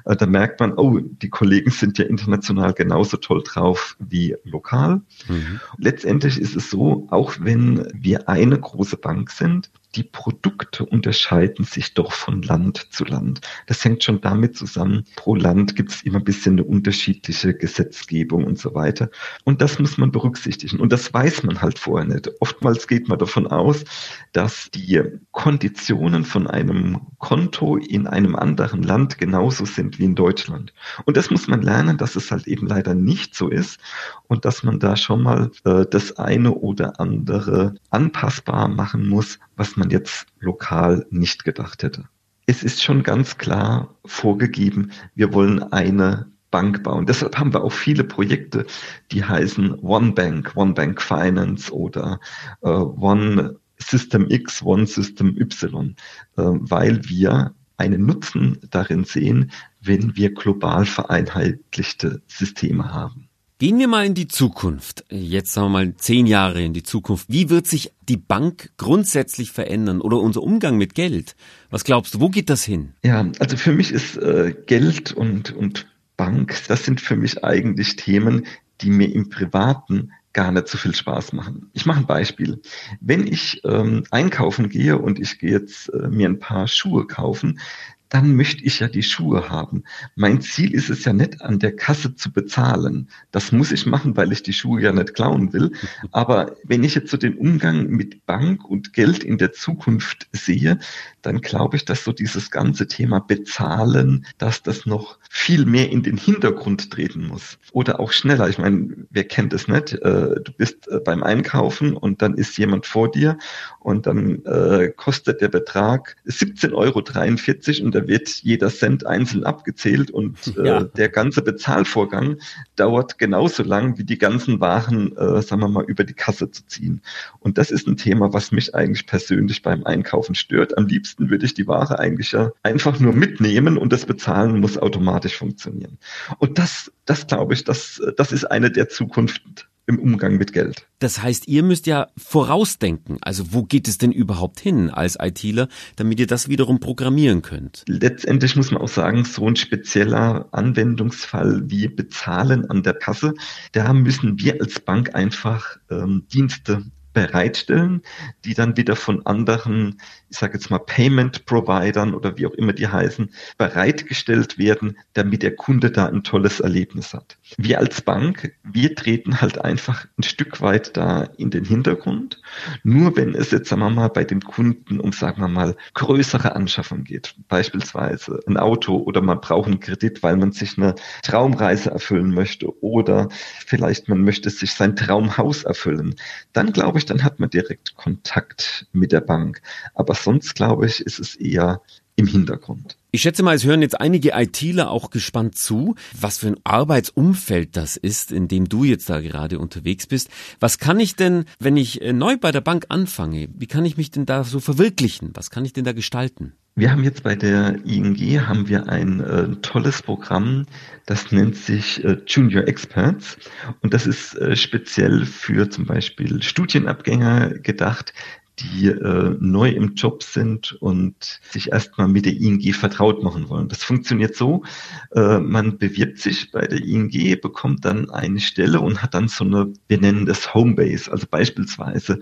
Äh, 0.05 0.15
da 0.15 0.25
merkt 0.25 0.61
man, 0.61 0.73
oh, 0.73 0.99
die 0.99 1.29
Kollegen 1.29 1.71
sind 1.71 1.97
ja 1.97 2.05
international 2.05 2.73
genauso 2.73 3.17
toll 3.17 3.43
drauf 3.45 3.97
wie 3.99 4.35
lokal. 4.45 5.01
Mhm. 5.27 5.59
Letztendlich 5.77 6.39
ist 6.39 6.55
es 6.55 6.69
so, 6.69 7.07
auch 7.11 7.35
wenn 7.39 7.85
wir 7.93 8.29
eine 8.29 8.59
große 8.59 8.97
Bank 8.97 9.29
sind, 9.29 9.69
die 9.95 10.03
Produkte 10.03 10.85
unterscheiden 10.85 11.65
sich 11.65 11.93
doch 11.93 12.11
von 12.11 12.41
Land 12.41 12.87
zu 12.91 13.05
Land. 13.05 13.41
Das 13.67 13.83
hängt 13.83 14.03
schon 14.03 14.21
damit 14.21 14.57
zusammen, 14.57 15.05
pro 15.15 15.35
Land 15.35 15.75
gibt 15.75 15.91
es 15.91 16.03
immer 16.03 16.19
ein 16.19 16.23
bisschen 16.23 16.53
eine 16.53 16.63
unterschiedliche 16.65 17.53
Gesetzgebung 17.53 18.43
und 18.43 18.59
so 18.59 18.75
weiter. 18.75 19.09
Und 19.43 19.61
das 19.61 19.79
muss 19.79 19.97
man 19.97 20.11
berücksichtigen. 20.11 20.79
Und 20.79 20.91
das 20.91 21.13
weiß 21.13 21.43
man 21.43 21.61
halt 21.61 21.79
vorher 21.79 22.07
nicht. 22.07 22.29
Oftmals 22.41 22.87
geht 22.87 23.07
man 23.07 23.19
davon 23.19 23.47
aus, 23.47 23.85
dass 24.33 24.69
die 24.71 25.01
Konditionen 25.31 26.25
von 26.25 26.47
einem 26.47 27.01
Konto 27.19 27.77
in 27.77 28.07
einem 28.07 28.35
anderen 28.35 28.83
Land 28.83 29.17
genauso 29.17 29.65
sind 29.65 29.99
wie 29.99 30.05
in 30.05 30.15
Deutschland. 30.15 30.73
Und 31.05 31.15
das 31.17 31.29
muss 31.29 31.47
man 31.47 31.61
lernen, 31.61 31.97
dass 31.97 32.15
es 32.15 32.31
halt 32.31 32.47
eben 32.47 32.67
leider 32.67 32.93
nicht 32.93 33.35
so 33.35 33.47
ist 33.49 33.79
und 34.27 34.45
dass 34.45 34.63
man 34.63 34.79
da 34.79 34.97
schon 34.97 35.23
mal 35.23 35.51
äh, 35.63 35.85
das 35.89 36.17
eine 36.17 36.51
oder 36.53 36.99
andere 36.99 37.75
anpassbar 37.89 38.67
machen 38.67 39.07
muss, 39.07 39.39
was 39.55 39.77
man 39.77 39.89
jetzt 39.89 40.27
lokal 40.39 41.05
nicht 41.09 41.43
gedacht 41.43 41.83
hätte. 41.83 42.05
Es 42.45 42.63
ist 42.63 42.83
schon 42.83 43.03
ganz 43.03 43.37
klar 43.37 43.95
vorgegeben, 44.05 44.91
wir 45.15 45.33
wollen 45.33 45.63
eine 45.63 46.31
Bank 46.51 46.83
bauen. 46.83 47.05
Deshalb 47.05 47.37
haben 47.37 47.53
wir 47.53 47.63
auch 47.63 47.71
viele 47.71 48.03
Projekte, 48.03 48.65
die 49.11 49.23
heißen 49.23 49.79
One 49.79 50.13
Bank, 50.13 50.53
One 50.55 50.73
Bank 50.73 51.01
Finance 51.01 51.71
oder 51.73 52.19
äh, 52.61 52.69
One 52.69 53.59
System 53.77 54.27
X, 54.29 54.61
One 54.61 54.85
System 54.85 55.35
Y, 55.37 55.95
äh, 56.37 56.41
weil 56.43 57.03
wir 57.09 57.53
einen 57.77 58.05
Nutzen 58.05 58.57
darin 58.69 59.03
sehen, 59.03 59.51
wenn 59.81 60.15
wir 60.15 60.33
global 60.33 60.85
vereinheitlichte 60.85 62.21
Systeme 62.27 62.93
haben. 62.93 63.27
Gehen 63.57 63.79
wir 63.79 63.87
mal 63.87 64.05
in 64.05 64.15
die 64.15 64.27
Zukunft. 64.27 65.05
Jetzt 65.09 65.53
sagen 65.53 65.67
wir 65.67 65.69
mal 65.69 65.95
zehn 65.95 66.27
Jahre 66.27 66.61
in 66.61 66.73
die 66.73 66.83
Zukunft. 66.83 67.27
Wie 67.29 67.49
wird 67.49 67.67
sich 67.67 67.93
die 68.01 68.17
Bank 68.17 68.71
grundsätzlich 68.75 69.51
verändern 69.51 70.01
oder 70.01 70.19
unser 70.19 70.43
Umgang 70.43 70.77
mit 70.77 70.93
Geld? 70.93 71.37
Was 71.69 71.85
glaubst 71.85 72.13
du, 72.13 72.19
wo 72.19 72.27
geht 72.27 72.49
das 72.49 72.65
hin? 72.65 72.91
Ja, 73.05 73.25
also 73.39 73.55
für 73.55 73.71
mich 73.71 73.93
ist 73.93 74.17
äh, 74.17 74.53
Geld 74.65 75.13
und, 75.13 75.55
und 75.55 75.87
Bank, 76.17 76.63
das 76.67 76.83
sind 76.83 76.99
für 76.99 77.15
mich 77.15 77.45
eigentlich 77.45 77.95
Themen, 77.95 78.45
die 78.81 78.89
mir 78.89 79.09
im 79.13 79.29
Privaten 79.29 80.11
gar 80.33 80.51
nicht 80.51 80.67
so 80.67 80.77
viel 80.77 80.93
Spaß 80.93 81.31
machen. 81.31 81.69
Ich 81.71 81.85
mache 81.85 81.99
ein 81.99 82.07
Beispiel. 82.07 82.61
Wenn 82.99 83.25
ich 83.25 83.61
ähm, 83.63 84.03
einkaufen 84.11 84.67
gehe 84.67 84.97
und 84.97 85.17
ich 85.17 85.39
gehe 85.39 85.51
jetzt 85.51 85.87
äh, 85.93 86.09
mir 86.09 86.27
ein 86.27 86.39
paar 86.39 86.67
Schuhe 86.67 87.07
kaufen, 87.07 87.61
dann 88.09 88.35
möchte 88.35 88.63
ich 88.63 88.79
ja 88.79 88.87
die 88.87 89.03
Schuhe 89.03 89.49
haben. 89.49 89.83
Mein 90.15 90.41
Ziel 90.41 90.73
ist 90.73 90.89
es 90.89 91.05
ja 91.05 91.13
nicht, 91.13 91.41
an 91.41 91.59
der 91.59 91.75
Kasse 91.75 92.15
zu 92.15 92.31
bezahlen. 92.31 93.09
Das 93.31 93.51
muss 93.51 93.71
ich 93.71 93.85
machen, 93.85 94.15
weil 94.15 94.31
ich 94.31 94.43
die 94.43 94.53
Schuhe 94.53 94.81
ja 94.81 94.91
nicht 94.91 95.15
klauen 95.15 95.53
will. 95.53 95.71
Aber 96.11 96.55
wenn 96.63 96.83
ich 96.83 96.95
jetzt 96.95 97.09
so 97.09 97.17
den 97.17 97.37
Umgang 97.37 97.87
mit 97.87 98.25
Bank 98.25 98.65
und 98.65 98.93
Geld 98.93 99.23
in 99.23 99.37
der 99.37 99.53
Zukunft 99.53 100.27
sehe, 100.31 100.79
dann 101.21 101.41
glaube 101.41 101.77
ich, 101.77 101.85
dass 101.85 102.03
so 102.03 102.11
dieses 102.11 102.51
ganze 102.51 102.87
Thema 102.87 103.19
Bezahlen, 103.19 104.25
dass 104.37 104.61
das 104.61 104.85
noch 104.85 105.17
viel 105.29 105.65
mehr 105.65 105.91
in 105.91 106.03
den 106.03 106.17
Hintergrund 106.17 106.91
treten 106.91 107.27
muss. 107.27 107.57
Oder 107.71 107.99
auch 107.99 108.11
schneller. 108.11 108.47
Ich 108.49 108.59
meine, 108.59 109.07
wer 109.09 109.23
kennt 109.23 109.53
es 109.53 109.67
nicht? 109.67 109.93
Äh, 109.93 110.41
du 110.41 110.51
bist 110.55 110.87
äh, 110.87 110.99
beim 110.99 111.23
Einkaufen 111.23 111.97
und 111.97 112.21
dann 112.21 112.35
ist 112.35 112.57
jemand 112.57 112.85
vor 112.85 113.09
dir 113.09 113.37
und 113.79 114.05
dann 114.05 114.45
äh, 114.45 114.91
kostet 114.95 115.41
der 115.41 115.49
Betrag 115.49 116.15
17,43 116.27 116.73
Euro 116.73 117.85
und 117.85 117.94
da 117.95 118.07
wird 118.07 118.29
jeder 118.43 118.69
Cent 118.69 119.05
einzeln 119.05 119.43
abgezählt 119.43 120.11
und 120.11 120.37
ja. 120.63 120.83
der 120.83 121.09
ganze 121.09 121.41
Bezahlvorgang 121.41 122.37
dauert 122.75 123.17
genauso 123.17 123.63
lang 123.63 123.97
wie 123.97 124.03
die 124.03 124.17
ganzen 124.17 124.59
Waren, 124.59 125.13
sagen 125.41 125.61
wir 125.61 125.67
mal, 125.67 125.85
über 125.85 126.03
die 126.03 126.13
Kasse 126.13 126.51
zu 126.51 126.65
ziehen. 126.67 127.01
Und 127.39 127.57
das 127.57 127.71
ist 127.71 127.87
ein 127.87 127.97
Thema, 127.97 128.33
was 128.33 128.51
mich 128.51 128.75
eigentlich 128.75 129.07
persönlich 129.07 129.61
beim 129.61 129.83
Einkaufen 129.85 130.35
stört. 130.35 130.77
Am 130.77 130.87
liebsten 130.87 131.05
liebsten 131.05 131.29
würde 131.29 131.45
ich 131.45 131.53
die 131.53 131.67
Ware 131.67 131.99
eigentlich 131.99 132.31
ja 132.31 132.51
einfach 132.63 132.99
nur 132.99 133.13
mitnehmen 133.13 133.77
und 133.77 133.93
das 133.93 134.05
Bezahlen 134.05 134.59
muss 134.59 134.77
automatisch 134.77 135.37
funktionieren. 135.37 135.97
Und 136.39 136.57
das, 136.57 136.91
das 137.05 137.27
glaube 137.27 137.53
ich, 137.53 137.63
das, 137.63 138.01
das 138.17 138.31
ist 138.31 138.45
eine 138.45 138.71
der 138.71 138.89
Zukunft 138.89 139.67
im 139.87 139.99
Umgang 139.99 140.37
mit 140.37 140.53
Geld. 140.53 140.87
Das 140.99 141.21
heißt, 141.21 141.47
ihr 141.47 141.63
müsst 141.63 141.85
ja 141.87 142.07
vorausdenken. 142.17 143.17
Also 143.21 143.53
wo 143.53 143.63
geht 143.63 143.87
es 143.87 143.97
denn 143.97 144.11
überhaupt 144.11 144.59
hin 144.59 144.89
als 144.89 145.17
ITler, 145.19 145.67
damit 145.95 146.19
ihr 146.19 146.27
das 146.27 146.49
wiederum 146.49 146.79
programmieren 146.79 147.41
könnt? 147.41 147.83
Letztendlich 147.87 148.55
muss 148.55 148.71
man 148.71 148.81
auch 148.81 148.87
sagen, 148.87 149.25
so 149.25 149.47
ein 149.47 149.55
spezieller 149.55 150.47
Anwendungsfall 150.51 151.63
wie 151.69 151.87
Bezahlen 151.87 152.69
an 152.69 152.83
der 152.83 152.93
Kasse, 152.93 153.33
da 153.73 153.93
müssen 153.93 154.39
wir 154.39 154.59
als 154.59 154.79
Bank 154.79 155.13
einfach 155.13 155.77
ähm, 155.89 156.25
Dienste 156.33 156.83
bereitstellen, 157.15 158.03
die 158.43 158.53
dann 158.53 158.77
wieder 158.77 158.95
von 158.95 159.25
anderen, 159.25 159.99
ich 160.29 160.37
sage 160.37 160.53
jetzt 160.53 160.69
mal 160.69 160.79
Payment-Providern 160.79 162.13
oder 162.13 162.37
wie 162.37 162.45
auch 162.45 162.53
immer 162.53 162.73
die 162.73 162.87
heißen, 162.87 163.31
bereitgestellt 163.57 164.59
werden, 164.59 164.97
damit 165.13 165.41
der 165.41 165.55
Kunde 165.55 165.89
da 165.89 166.05
ein 166.07 166.23
tolles 166.23 166.59
Erlebnis 166.59 167.13
hat. 167.13 167.37
Wir 167.57 167.79
als 167.79 168.01
Bank, 168.01 168.53
wir 168.63 168.93
treten 168.93 169.41
halt 169.41 169.59
einfach 169.59 170.05
ein 170.19 170.23
Stück 170.23 170.61
weit 170.61 170.95
da 170.97 171.23
in 171.37 171.49
den 171.49 171.63
Hintergrund. 171.63 172.41
Nur 172.83 173.15
wenn 173.15 173.33
es 173.33 173.51
jetzt, 173.51 173.69
sagen 173.69 173.81
wir 173.81 173.89
mal, 173.89 174.09
bei 174.09 174.25
dem 174.25 174.41
Kunden 174.41 174.99
um, 174.99 175.13
sagen 175.13 175.41
wir 175.41 175.47
mal, 175.47 175.77
größere 175.93 176.53
Anschaffung 176.53 177.05
geht, 177.05 177.33
beispielsweise 177.47 178.41
ein 178.45 178.57
Auto 178.57 178.97
oder 178.97 179.21
man 179.21 179.39
braucht 179.39 179.67
einen 179.67 179.79
Kredit, 179.79 180.21
weil 180.21 180.35
man 180.35 180.51
sich 180.51 180.77
eine 180.77 180.95
Traumreise 181.23 181.91
erfüllen 181.91 182.33
möchte 182.33 182.77
oder 182.83 183.29
vielleicht 183.65 184.09
man 184.09 184.21
möchte 184.21 184.49
sich 184.49 184.73
sein 184.73 184.97
Traumhaus 184.97 185.63
erfüllen, 185.63 186.15
dann 186.51 186.73
glaube 186.73 186.97
ich, 186.97 187.04
dann 187.05 187.23
hat 187.23 187.39
man 187.39 187.49
direkt 187.49 187.95
Kontakt 187.95 188.87
mit 188.91 189.11
der 189.11 189.21
Bank. 189.21 189.61
Aber 189.93 190.15
sonst 190.15 190.55
glaube 190.55 190.85
ich, 190.87 191.01
ist 191.01 191.19
es 191.19 191.35
eher 191.35 191.81
im 192.15 192.27
Hintergrund. 192.27 192.97
Ich 193.11 193.21
schätze 193.21 193.43
mal, 193.43 193.55
es 193.55 193.65
hören 193.65 193.81
jetzt 193.81 193.99
einige 193.99 194.31
ITler 194.33 194.89
auch 194.89 195.09
gespannt 195.09 195.57
zu, 195.57 195.95
was 196.13 196.37
für 196.37 196.47
ein 196.47 196.59
Arbeitsumfeld 196.63 197.75
das 197.75 197.97
ist, 197.97 198.31
in 198.31 198.47
dem 198.47 198.67
du 198.67 198.83
jetzt 198.83 199.09
da 199.09 199.21
gerade 199.21 199.59
unterwegs 199.59 200.07
bist. 200.07 200.29
Was 200.59 200.79
kann 200.79 200.99
ich 200.99 201.15
denn, 201.15 201.45
wenn 201.59 201.77
ich 201.77 202.01
äh, 202.01 202.13
neu 202.13 202.37
bei 202.37 202.51
der 202.51 202.61
Bank 202.61 202.85
anfange, 202.89 203.49
wie 203.53 203.67
kann 203.67 203.85
ich 203.85 203.97
mich 203.97 204.11
denn 204.11 204.25
da 204.25 204.43
so 204.43 204.59
verwirklichen? 204.59 205.31
Was 205.33 205.49
kann 205.49 205.65
ich 205.65 205.73
denn 205.73 205.85
da 205.85 205.93
gestalten? 205.93 206.53
Wir 206.77 206.91
haben 206.91 207.05
jetzt 207.05 207.23
bei 207.23 207.35
der 207.35 207.79
ING 207.85 208.17
haben 208.45 208.67
wir 208.67 208.89
ein 208.89 209.21
äh, 209.21 209.55
tolles 209.61 210.01
Programm, 210.01 210.65
das 211.05 211.31
nennt 211.31 211.55
sich 211.55 212.03
äh, 212.03 212.17
Junior 212.27 212.67
Experts. 212.67 213.37
Und 213.81 213.93
das 213.93 214.05
ist 214.05 214.35
äh, 214.35 214.57
speziell 214.57 215.25
für 215.25 215.69
zum 215.69 215.85
Beispiel 215.85 216.43
Studienabgänger 216.43 217.59
gedacht, 217.59 218.13
die 218.59 218.87
äh, 218.87 219.35
neu 219.39 219.69
im 219.69 219.95
Job 219.95 220.23
sind 220.23 220.73
und 220.81 221.39
sich 221.49 221.71
erstmal 221.71 222.07
mit 222.07 222.25
der 222.25 222.33
ING 222.33 222.61
vertraut 222.73 223.21
machen 223.21 223.49
wollen. 223.49 223.67
Das 223.67 223.83
funktioniert 223.83 224.35
so, 224.35 224.63
äh, 225.11 225.39
man 225.39 225.77
bewirbt 225.77 226.19
sich 226.19 226.51
bei 226.51 226.65
der 226.65 226.81
ING, 226.83 227.11
bekommt 227.41 227.85
dann 227.85 228.09
eine 228.09 228.39
Stelle 228.39 228.79
und 228.79 229.01
hat 229.01 229.13
dann 229.13 229.27
so 229.27 229.43
eine, 229.43 229.73
wir 229.87 229.99
nennen 229.99 230.25
das 230.25 230.53
Homebase. 230.53 231.11
Also 231.11 231.27
beispielsweise 231.29 232.19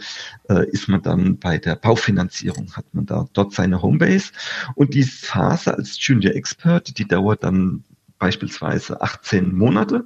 äh, 0.49 0.69
ist 0.71 0.87
man 0.87 1.01
dann 1.01 1.37
bei 1.37 1.57
der 1.57 1.75
Baufinanzierung, 1.75 2.73
hat 2.73 2.85
man 2.93 3.05
da 3.05 3.27
dort 3.33 3.53
seine 3.53 3.81
Homebase 3.81 4.31
und 4.75 4.93
die 4.93 5.03
Phase 5.03 5.75
als 5.75 5.97
Junior 6.05 6.33
Expert, 6.33 6.97
die 6.97 7.07
dauert 7.07 7.43
dann 7.43 7.83
beispielsweise 8.24 9.01
18 9.01 9.53
Monate. 9.53 10.06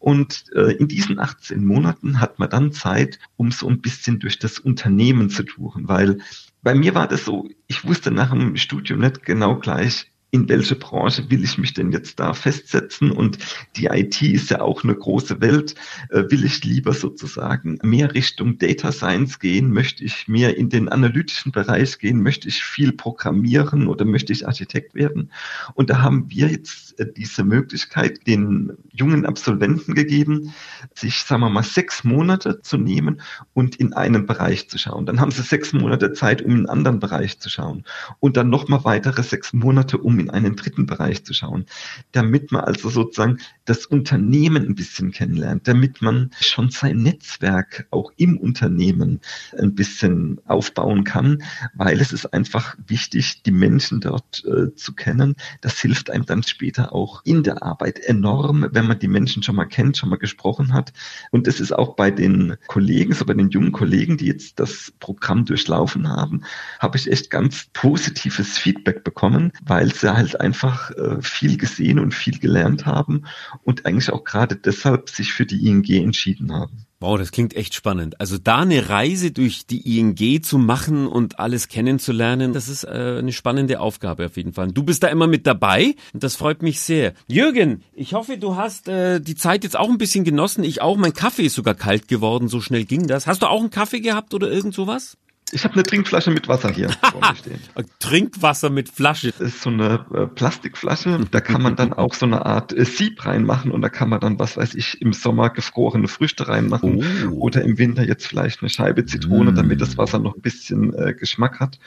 Und 0.00 0.46
äh, 0.52 0.72
in 0.72 0.88
diesen 0.88 1.20
18 1.20 1.64
Monaten 1.64 2.20
hat 2.20 2.40
man 2.40 2.50
dann 2.50 2.72
Zeit, 2.72 3.20
um 3.36 3.52
so 3.52 3.68
ein 3.68 3.80
bisschen 3.80 4.18
durch 4.18 4.40
das 4.40 4.58
Unternehmen 4.58 5.30
zu 5.30 5.44
touren, 5.44 5.86
weil 5.86 6.18
bei 6.60 6.74
mir 6.74 6.96
war 6.96 7.06
das 7.06 7.24
so, 7.24 7.48
ich 7.68 7.84
wusste 7.84 8.10
nach 8.10 8.30
dem 8.30 8.56
Studium 8.56 8.98
nicht 8.98 9.24
genau 9.24 9.60
gleich, 9.60 10.11
in 10.32 10.48
welche 10.48 10.76
Branche 10.76 11.30
will 11.30 11.44
ich 11.44 11.58
mich 11.58 11.74
denn 11.74 11.92
jetzt 11.92 12.18
da 12.18 12.32
festsetzen? 12.32 13.10
Und 13.10 13.38
die 13.76 13.86
IT 13.86 14.20
ist 14.22 14.50
ja 14.50 14.62
auch 14.62 14.82
eine 14.82 14.94
große 14.94 15.42
Welt. 15.42 15.74
Äh, 16.08 16.24
will 16.30 16.44
ich 16.44 16.64
lieber 16.64 16.94
sozusagen 16.94 17.78
mehr 17.82 18.14
Richtung 18.14 18.56
Data 18.56 18.92
Science 18.92 19.38
gehen? 19.38 19.70
Möchte 19.72 20.02
ich 20.02 20.28
mehr 20.28 20.56
in 20.56 20.70
den 20.70 20.88
analytischen 20.88 21.52
Bereich 21.52 21.98
gehen? 21.98 22.22
Möchte 22.22 22.48
ich 22.48 22.64
viel 22.64 22.92
programmieren 22.92 23.86
oder 23.86 24.06
möchte 24.06 24.32
ich 24.32 24.48
Architekt 24.48 24.94
werden? 24.94 25.30
Und 25.74 25.90
da 25.90 26.00
haben 26.00 26.30
wir 26.30 26.48
jetzt 26.48 26.98
äh, 26.98 27.12
diese 27.14 27.44
Möglichkeit 27.44 28.26
den 28.26 28.72
jungen 28.90 29.26
Absolventen 29.26 29.94
gegeben, 29.94 30.54
sich, 30.94 31.24
sagen 31.24 31.42
wir 31.42 31.50
mal, 31.50 31.62
sechs 31.62 32.04
Monate 32.04 32.62
zu 32.62 32.78
nehmen 32.78 33.20
und 33.52 33.76
in 33.76 33.92
einem 33.92 34.24
Bereich 34.24 34.70
zu 34.70 34.78
schauen. 34.78 35.04
Dann 35.04 35.20
haben 35.20 35.30
sie 35.30 35.42
sechs 35.42 35.74
Monate 35.74 36.14
Zeit, 36.14 36.40
um 36.40 36.52
in 36.52 36.56
einen 36.56 36.66
anderen 36.70 37.00
Bereich 37.00 37.38
zu 37.38 37.50
schauen. 37.50 37.84
Und 38.18 38.38
dann 38.38 38.48
nochmal 38.48 38.82
weitere 38.84 39.22
sechs 39.22 39.52
Monate, 39.52 39.98
um 39.98 40.21
in 40.22 40.30
einen 40.30 40.56
dritten 40.56 40.86
Bereich 40.86 41.24
zu 41.24 41.34
schauen, 41.34 41.66
damit 42.12 42.52
man 42.52 42.64
also 42.64 42.88
sozusagen 42.88 43.38
das 43.64 43.86
Unternehmen 43.86 44.66
ein 44.66 44.74
bisschen 44.74 45.12
kennenlernt, 45.12 45.68
damit 45.68 46.02
man 46.02 46.30
schon 46.40 46.70
sein 46.70 46.98
Netzwerk 46.98 47.86
auch 47.90 48.12
im 48.16 48.38
Unternehmen 48.38 49.20
ein 49.58 49.74
bisschen 49.74 50.40
aufbauen 50.46 51.04
kann, 51.04 51.42
weil 51.74 52.00
es 52.00 52.12
ist 52.12 52.26
einfach 52.26 52.76
wichtig, 52.86 53.42
die 53.42 53.52
Menschen 53.52 54.00
dort 54.00 54.44
äh, 54.44 54.74
zu 54.74 54.94
kennen. 54.94 55.36
Das 55.60 55.80
hilft 55.80 56.10
einem 56.10 56.26
dann 56.26 56.42
später 56.42 56.92
auch 56.92 57.22
in 57.24 57.42
der 57.42 57.62
Arbeit 57.62 58.00
enorm, 58.00 58.66
wenn 58.72 58.86
man 58.86 58.98
die 58.98 59.08
Menschen 59.08 59.42
schon 59.42 59.56
mal 59.56 59.66
kennt, 59.66 59.96
schon 59.96 60.08
mal 60.08 60.16
gesprochen 60.16 60.72
hat. 60.72 60.92
Und 61.30 61.46
es 61.46 61.60
ist 61.60 61.72
auch 61.72 61.94
bei 61.94 62.10
den 62.10 62.56
Kollegen, 62.66 63.14
so 63.14 63.24
bei 63.24 63.34
den 63.34 63.50
jungen 63.50 63.72
Kollegen, 63.72 64.16
die 64.16 64.26
jetzt 64.26 64.58
das 64.58 64.92
Programm 64.98 65.44
durchlaufen 65.44 66.08
haben, 66.08 66.42
habe 66.78 66.96
ich 66.96 67.10
echt 67.10 67.30
ganz 67.30 67.66
positives 67.72 68.58
Feedback 68.58 69.04
bekommen, 69.04 69.52
weil 69.64 69.94
sie 69.94 70.14
halt 70.14 70.40
einfach 70.40 70.90
äh, 70.92 71.20
viel 71.22 71.56
gesehen 71.56 71.98
und 71.98 72.14
viel 72.14 72.38
gelernt 72.38 72.86
haben 72.86 73.24
und 73.62 73.86
eigentlich 73.86 74.12
auch 74.12 74.24
gerade 74.24 74.56
deshalb 74.56 75.10
sich 75.10 75.32
für 75.32 75.46
die 75.46 75.66
ING 75.66 75.84
entschieden 75.88 76.52
haben. 76.52 76.86
Wow, 77.02 77.18
das 77.18 77.32
klingt 77.32 77.56
echt 77.56 77.74
spannend. 77.74 78.20
Also 78.20 78.38
da 78.38 78.60
eine 78.60 78.88
Reise 78.88 79.32
durch 79.32 79.66
die 79.66 79.98
ING 79.98 80.40
zu 80.44 80.56
machen 80.56 81.08
und 81.08 81.40
alles 81.40 81.66
kennenzulernen, 81.66 82.52
das 82.52 82.68
ist 82.68 82.84
äh, 82.84 83.16
eine 83.18 83.32
spannende 83.32 83.80
Aufgabe 83.80 84.26
auf 84.26 84.36
jeden 84.36 84.52
Fall. 84.52 84.68
Du 84.68 84.84
bist 84.84 85.02
da 85.02 85.08
immer 85.08 85.26
mit 85.26 85.44
dabei 85.44 85.96
und 86.12 86.22
das 86.22 86.36
freut 86.36 86.62
mich 86.62 86.80
sehr. 86.80 87.14
Jürgen, 87.26 87.82
ich 87.92 88.14
hoffe, 88.14 88.38
du 88.38 88.54
hast 88.54 88.86
äh, 88.86 89.20
die 89.20 89.34
Zeit 89.34 89.64
jetzt 89.64 89.76
auch 89.76 89.90
ein 89.90 89.98
bisschen 89.98 90.22
genossen. 90.22 90.62
Ich 90.62 90.80
auch. 90.80 90.96
Mein 90.96 91.12
Kaffee 91.12 91.46
ist 91.46 91.54
sogar 91.54 91.74
kalt 91.74 92.06
geworden, 92.06 92.46
so 92.46 92.60
schnell 92.60 92.84
ging 92.84 93.08
das. 93.08 93.26
Hast 93.26 93.42
du 93.42 93.46
auch 93.46 93.60
einen 93.60 93.70
Kaffee 93.70 94.00
gehabt 94.00 94.32
oder 94.32 94.48
irgend 94.48 94.72
sowas? 94.72 95.16
Ich 95.54 95.64
habe 95.64 95.74
eine 95.74 95.82
Trinkflasche 95.82 96.30
mit 96.30 96.48
Wasser 96.48 96.70
hier 96.70 96.88
vor 97.12 97.20
mir 97.20 97.36
stehen. 97.36 97.60
Trinkwasser 97.98 98.70
mit 98.70 98.88
Flasche. 98.88 99.32
Das 99.32 99.40
ist 99.48 99.62
so 99.62 99.68
eine 99.68 100.06
äh, 100.14 100.26
Plastikflasche. 100.26 101.26
Da 101.30 101.40
kann 101.42 101.60
man 101.60 101.76
dann 101.76 101.92
auch 101.92 102.14
so 102.14 102.24
eine 102.24 102.46
Art 102.46 102.72
äh, 102.72 102.86
Sieb 102.86 103.26
reinmachen 103.26 103.70
und 103.70 103.82
da 103.82 103.90
kann 103.90 104.08
man 104.08 104.20
dann, 104.20 104.38
was 104.38 104.56
weiß 104.56 104.74
ich, 104.74 105.02
im 105.02 105.12
Sommer 105.12 105.50
gefrorene 105.50 106.08
Früchte 106.08 106.48
reinmachen 106.48 107.04
oh. 107.28 107.34
oder 107.34 107.62
im 107.62 107.76
Winter 107.76 108.02
jetzt 108.02 108.26
vielleicht 108.26 108.62
eine 108.62 108.70
Scheibe 108.70 109.04
Zitrone, 109.04 109.52
mm. 109.52 109.54
damit 109.54 109.82
das 109.82 109.98
Wasser 109.98 110.18
noch 110.18 110.34
ein 110.34 110.40
bisschen 110.40 110.94
äh, 110.94 111.12
Geschmack 111.12 111.60
hat. 111.60 111.78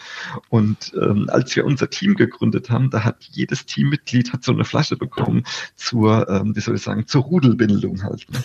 Und 0.50 0.94
ähm, 1.02 1.28
als 1.32 1.56
wir 1.56 1.66
unser 1.66 1.90
Team 1.90 2.14
gegründet 2.14 2.70
haben, 2.70 2.92
da 2.92 3.04
hat 3.04 3.24
jedes 3.32 3.66
Teammitglied 3.66 4.32
hat 4.32 4.44
so 4.44 4.52
eine 4.52 4.64
Flasche 4.64 4.96
bekommen 4.96 5.44
zur, 5.76 6.30
ähm, 6.30 6.56
wie 6.56 6.62
soll 6.62 6.76
ich 6.76 6.84
sagen, 6.84 7.08
zur 7.08 7.24
Rudelbildung 7.24 8.04
halt. 8.04 8.32
Ne? 8.32 8.44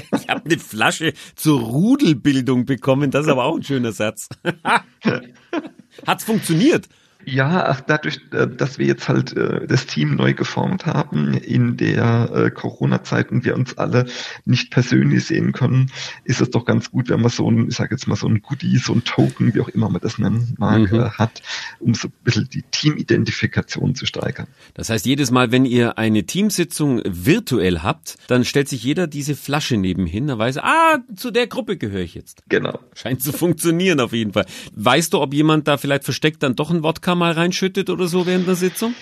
Ich 0.12 0.28
habe 0.28 0.44
eine 0.44 0.58
Flasche 0.58 1.12
zur 1.34 1.60
Rudelbildung 1.60 2.64
bekommen. 2.64 3.10
Das 3.10 3.26
ist 3.26 3.32
aber 3.32 3.44
auch 3.44 3.56
ein 3.56 3.62
schöner 3.62 3.92
Satz. 3.92 4.28
Hat's 6.06 6.24
funktioniert? 6.24 6.88
Ja, 7.24 7.66
ach, 7.66 7.80
dadurch, 7.80 8.20
äh, 8.32 8.48
dass 8.48 8.78
wir 8.78 8.86
jetzt 8.86 9.08
halt 9.08 9.36
äh, 9.36 9.66
das 9.66 9.86
Team 9.86 10.16
neu 10.16 10.34
geformt 10.34 10.86
haben 10.86 11.34
in 11.34 11.76
der 11.76 12.30
äh, 12.34 12.50
Corona-Zeit 12.50 13.30
und 13.30 13.44
wir 13.44 13.54
uns 13.54 13.78
alle 13.78 14.06
nicht 14.44 14.70
persönlich 14.70 15.24
sehen 15.24 15.52
können, 15.52 15.90
ist 16.24 16.40
es 16.40 16.50
doch 16.50 16.64
ganz 16.64 16.90
gut, 16.90 17.08
wenn 17.08 17.20
man 17.20 17.30
so 17.30 17.50
ein, 17.50 17.68
ich 17.68 17.76
sage 17.76 17.94
jetzt 17.94 18.06
mal 18.08 18.16
so 18.16 18.26
ein 18.26 18.42
Goodie, 18.42 18.76
so 18.78 18.92
ein 18.92 19.04
Token, 19.04 19.54
wie 19.54 19.60
auch 19.60 19.68
immer 19.68 19.88
man 19.88 20.00
das 20.00 20.18
nennen 20.18 20.54
mag, 20.58 20.90
mhm. 20.90 21.10
hat, 21.12 21.42
um 21.78 21.94
so 21.94 22.08
ein 22.08 22.12
bisschen 22.24 22.48
die 22.52 22.62
Teamidentifikation 22.70 23.94
zu 23.94 24.06
steigern. 24.06 24.48
Das 24.74 24.90
heißt, 24.90 25.06
jedes 25.06 25.30
Mal, 25.30 25.52
wenn 25.52 25.64
ihr 25.64 25.98
eine 25.98 26.24
Teamsitzung 26.24 27.02
virtuell 27.04 27.80
habt, 27.80 28.16
dann 28.26 28.44
stellt 28.44 28.68
sich 28.68 28.82
jeder 28.82 29.06
diese 29.06 29.36
Flasche 29.36 29.76
nebenhin, 29.76 30.26
dann 30.26 30.38
weiß, 30.38 30.58
ah, 30.58 30.98
zu 31.14 31.30
der 31.30 31.46
Gruppe 31.46 31.76
gehöre 31.76 32.02
ich 32.02 32.14
jetzt. 32.14 32.42
Genau. 32.48 32.78
Scheint 32.94 33.22
zu 33.22 33.32
funktionieren 33.32 34.00
auf 34.00 34.12
jeden 34.12 34.32
Fall. 34.32 34.46
Weißt 34.74 35.12
du, 35.12 35.20
ob 35.20 35.34
jemand 35.34 35.68
da 35.68 35.76
vielleicht 35.76 36.04
versteckt 36.04 36.42
dann 36.42 36.56
doch 36.56 36.70
ein 36.70 36.82
Wodka 36.82 37.11
Wodka 37.12 37.14
mal 37.14 37.32
reinschüttet 37.32 37.90
oder 37.90 38.06
so 38.06 38.26
während 38.26 38.46
der 38.46 38.54
Sitzung? 38.54 38.94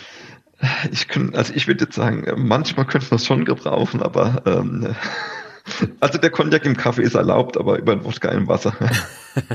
Ich 0.91 1.07
könnte, 1.09 1.39
also 1.39 1.55
ich 1.55 1.69
würde 1.69 1.85
jetzt 1.85 1.95
sagen, 1.95 2.27
manchmal 2.37 2.85
könnte 2.87 3.07
man 3.11 3.17
es 3.17 3.27
schon 3.27 3.45
gebrauchen, 3.45 4.03
aber 4.03 4.43
ähm, 4.47 4.97
also 6.01 6.19
der 6.19 6.31
Cognac 6.31 6.65
im 6.67 6.77
Kaffee 6.77 7.03
ist 7.03 7.15
erlaubt, 7.15 7.57
aber 7.57 7.79
über 7.79 7.93
ein 7.93 8.05
Wodka 8.05 8.31
im 8.31 8.49
Wasser. 8.49 8.75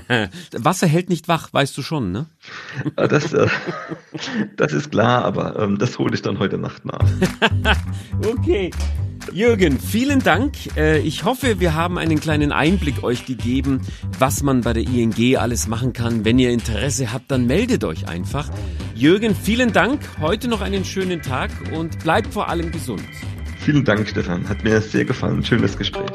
Wasser 0.54 0.88
hält 0.88 1.10
nicht 1.10 1.28
wach, 1.28 1.52
weißt 1.52 1.78
du 1.78 1.82
schon, 1.82 2.12
ne? 2.14 2.28
Das, 2.96 3.34
äh, 3.34 3.48
das 4.56 4.72
ist 4.72 4.92
klar, 4.92 5.26
aber 5.26 5.60
ähm, 5.60 5.78
das 5.78 6.00
hole 6.00 6.14
ich 6.14 6.22
dann 6.22 6.40
heute 6.40 6.58
Nacht 6.58 6.86
nach. 6.86 7.06
okay. 8.26 8.72
Jürgen, 9.34 9.80
vielen 9.80 10.20
Dank. 10.20 10.54
Äh, 10.78 11.00
ich 11.00 11.24
hoffe, 11.24 11.60
wir 11.60 11.74
haben 11.74 11.98
einen 11.98 12.20
kleinen 12.20 12.52
Einblick 12.52 13.04
euch 13.04 13.26
gegeben, 13.26 13.82
was 14.20 14.44
man 14.44 14.62
bei 14.62 14.74
der 14.74 14.84
ING 14.84 15.38
alles 15.38 15.68
machen 15.68 15.94
kann. 15.94 16.26
Wenn 16.26 16.40
ihr 16.40 16.52
Interesse 16.52 17.12
habt, 17.12 17.30
dann 17.32 17.46
meldet 17.46 17.84
euch 17.84 18.08
einfach. 18.08 18.50
Jürgen, 18.96 19.36
vielen 19.36 19.74
Dank. 19.74 20.02
Heute 20.20 20.48
noch 20.48 20.62
einen 20.62 20.86
schönen 20.86 21.22
Tag 21.22 21.52
und 21.74 22.00
bleibt 22.00 22.34
vor 22.34 22.50
allem 22.50 22.72
gesund. 22.72 23.04
Vielen 23.60 23.84
Dank, 23.84 24.08
Stefan. 24.08 24.48
Hat 24.48 24.64
mir 24.64 24.80
sehr 24.82 25.06
gefallen. 25.06 25.44
Schönes 25.44 25.78
Gespräch. 25.78 26.12